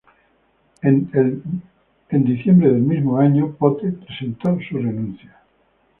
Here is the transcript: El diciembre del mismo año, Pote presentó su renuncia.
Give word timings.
El 0.81 1.43
diciembre 2.09 2.71
del 2.71 2.81
mismo 2.81 3.19
año, 3.19 3.51
Pote 3.55 3.91
presentó 3.91 4.57
su 4.67 4.77
renuncia. 4.79 5.43